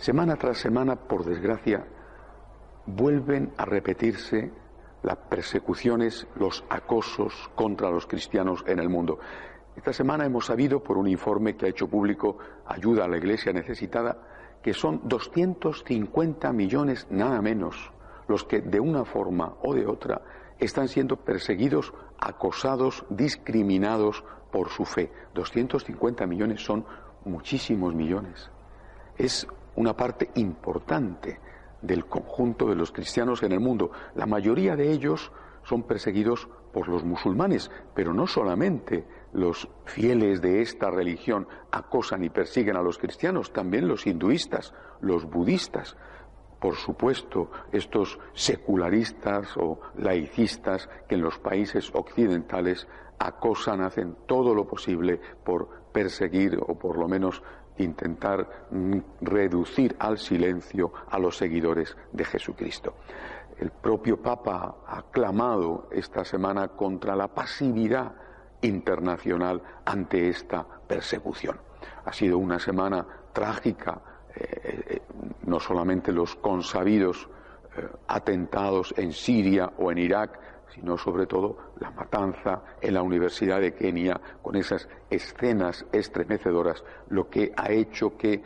[0.00, 1.84] Semana tras semana, por desgracia,
[2.86, 4.50] vuelven a repetirse
[5.02, 9.18] las persecuciones, los acosos contra los cristianos en el mundo.
[9.76, 13.52] Esta semana hemos sabido, por un informe que ha hecho público Ayuda a la Iglesia
[13.52, 14.16] Necesitada,
[14.62, 17.92] que son 250 millones, nada menos,
[18.26, 20.22] los que de una forma o de otra
[20.58, 25.12] están siendo perseguidos, acosados, discriminados por su fe.
[25.34, 26.86] 250 millones son
[27.26, 28.50] muchísimos millones.
[29.18, 29.46] Es
[29.76, 31.38] una parte importante
[31.82, 33.90] del conjunto de los cristianos en el mundo.
[34.14, 40.62] La mayoría de ellos son perseguidos por los musulmanes, pero no solamente los fieles de
[40.62, 45.96] esta religión acosan y persiguen a los cristianos, también los hinduistas, los budistas,
[46.60, 52.86] por supuesto, estos secularistas o laicistas que en los países occidentales
[53.18, 57.42] acosan, hacen todo lo posible por perseguir o por lo menos
[57.82, 62.94] intentar mm, reducir al silencio a los seguidores de Jesucristo.
[63.58, 68.14] El propio Papa ha clamado esta semana contra la pasividad
[68.62, 71.60] internacional ante esta persecución.
[72.04, 74.00] Ha sido una semana trágica,
[74.34, 75.02] eh, eh,
[75.44, 77.28] no solamente los consabidos
[77.76, 80.38] eh, atentados en Siria o en Irak,
[80.74, 87.28] sino sobre todo la matanza en la Universidad de Kenia con esas escenas estremecedoras, lo
[87.28, 88.42] que ha hecho que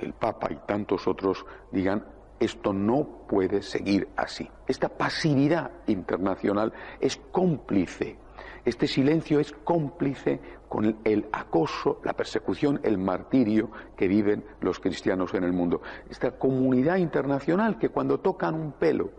[0.00, 2.04] el Papa y tantos otros digan
[2.38, 4.50] esto no puede seguir así.
[4.66, 8.16] Esta pasividad internacional es cómplice
[8.64, 15.32] este silencio es cómplice con el acoso, la persecución, el martirio que viven los cristianos
[15.34, 15.80] en el mundo.
[16.08, 19.10] Esta comunidad internacional que cuando tocan un pelo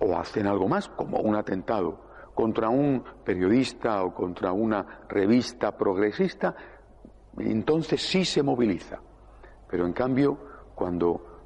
[0.00, 6.54] o hacen algo más, como un atentado contra un periodista o contra una revista progresista,
[7.38, 9.00] entonces sí se moviliza.
[9.68, 10.38] Pero en cambio,
[10.74, 11.36] cuando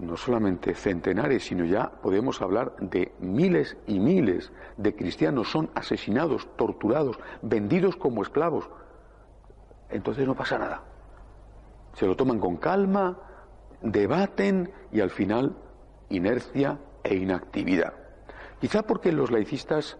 [0.00, 6.48] no solamente centenares, sino ya podemos hablar de miles y miles de cristianos son asesinados,
[6.56, 8.68] torturados, vendidos como esclavos.
[9.88, 10.82] Entonces no pasa nada.
[11.94, 13.16] Se lo toman con calma,
[13.80, 15.56] debaten y al final
[16.10, 17.92] inercia e inactividad.
[18.60, 19.98] Quizá porque los laicistas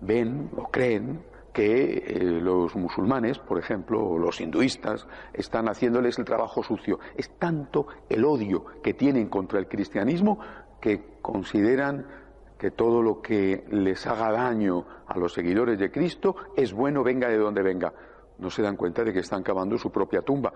[0.00, 6.24] ven o creen que eh, los musulmanes, por ejemplo, o los hinduistas, están haciéndoles el
[6.24, 7.00] trabajo sucio.
[7.16, 10.38] Es tanto el odio que tienen contra el cristianismo
[10.80, 12.06] que consideran
[12.56, 17.28] que todo lo que les haga daño a los seguidores de Cristo es bueno, venga
[17.28, 17.92] de donde venga.
[18.38, 20.52] No se dan cuenta de que están cavando su propia tumba.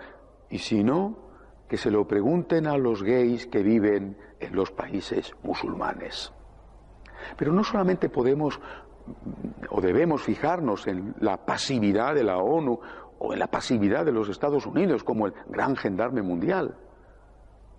[0.51, 1.17] Y si no,
[1.69, 6.33] que se lo pregunten a los gays que viven en los países musulmanes.
[7.37, 8.61] Pero no solamente podemos
[9.71, 12.79] o debemos fijarnos en la pasividad de la ONU
[13.19, 16.77] o en la pasividad de los Estados Unidos como el gran gendarme mundial.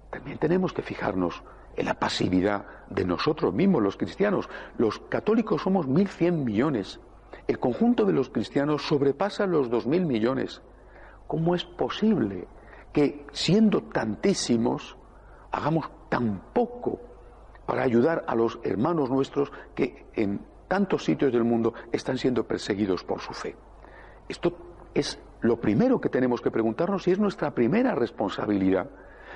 [0.10, 1.44] También tenemos que fijarnos
[1.76, 4.50] en la pasividad de nosotros mismos, los cristianos.
[4.78, 7.00] Los católicos somos 1.100 millones.
[7.48, 10.62] El conjunto de los cristianos sobrepasa los 2.000 millones.
[11.28, 12.48] ¿Cómo es posible
[12.92, 14.96] que, siendo tantísimos,
[15.52, 17.00] hagamos tan poco
[17.66, 23.04] para ayudar a los hermanos nuestros que en tantos sitios del mundo están siendo perseguidos
[23.04, 23.56] por su fe.
[24.30, 24.56] Esto
[24.94, 28.92] es lo primero que tenemos que preguntarnos y es nuestra primera responsabilidad.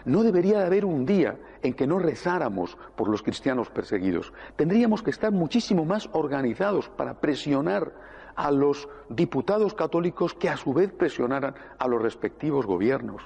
[0.06, 4.32] No debería de haber un día en que no rezáramos por los cristianos perseguidos.
[4.56, 7.92] Tendríamos que estar muchísimo más organizados para presionar
[8.36, 13.24] a los diputados católicos que a su vez presionaran a los respectivos gobiernos.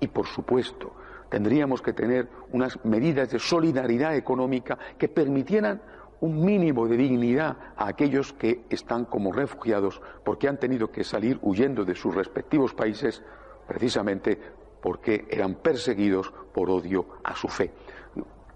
[0.00, 0.94] Y por supuesto,
[1.28, 5.80] tendríamos que tener unas medidas de solidaridad económica que permitieran
[6.20, 11.38] un mínimo de dignidad a aquellos que están como refugiados porque han tenido que salir
[11.42, 13.22] huyendo de sus respectivos países
[13.66, 14.38] precisamente
[14.80, 17.72] porque eran perseguidos por odio a su fe.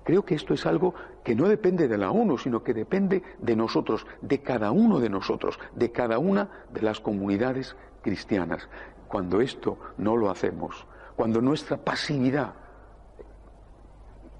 [0.05, 3.55] Creo que esto es algo que no depende de la ONU, sino que depende de
[3.55, 8.69] nosotros, de cada uno de nosotros, de cada una de las comunidades cristianas.
[9.07, 12.55] Cuando esto no lo hacemos, cuando nuestra pasividad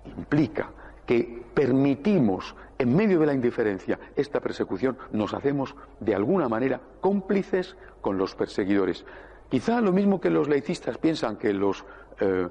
[0.05, 0.71] implica
[1.07, 7.77] que permitimos en medio de la indiferencia esta persecución, nos hacemos de alguna manera cómplices
[8.01, 9.05] con los perseguidores.
[9.49, 11.85] Quizá lo mismo que los laicistas piensan que los
[12.21, 12.49] eh,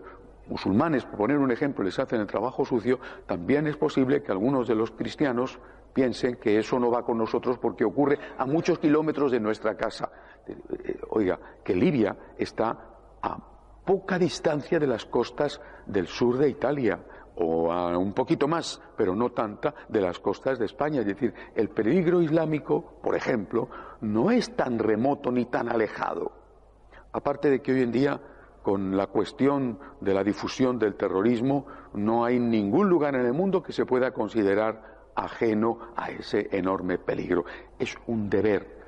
[0.48, 4.68] musulmanes, por poner un ejemplo, les hacen el trabajo sucio, también es posible que algunos
[4.68, 5.60] de los cristianos
[5.94, 10.10] piensen que eso no va con nosotros porque ocurre a muchos kilómetros de nuestra casa.
[10.48, 12.78] Eh, oiga, que Libia está
[13.22, 13.38] a
[13.84, 17.00] poca distancia de las costas del sur de Italia
[17.36, 21.02] o a un poquito más, pero no tanta, de las costas de España.
[21.02, 23.70] Es decir, el peligro islámico, por ejemplo,
[24.02, 26.32] no es tan remoto ni tan alejado.
[27.14, 28.20] Aparte de que hoy en día
[28.62, 33.64] con la cuestión de la difusión del terrorismo, no hay ningún lugar en el mundo
[33.64, 37.46] que se pueda considerar ajeno a ese enorme peligro.
[37.80, 38.82] Es un deber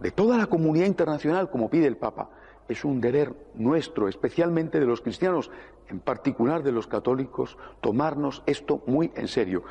[0.00, 2.30] de toda la comunidad internacional, como pide el Papa.
[2.68, 5.50] Es un deber nuestro, especialmente de los cristianos,
[5.88, 9.64] en particular de los católicos, tomarnos esto muy en serio.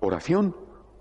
[0.00, 0.56] Oración,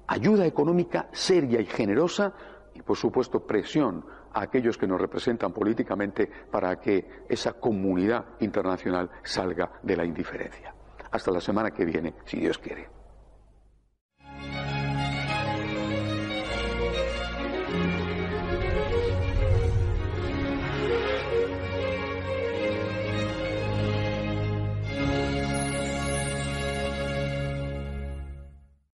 [0.05, 2.33] ayuda económica seria y generosa
[2.73, 9.09] y, por supuesto, presión a aquellos que nos representan políticamente para que esa comunidad internacional
[9.23, 10.73] salga de la indiferencia.
[11.09, 12.96] Hasta la semana que viene, si Dios quiere.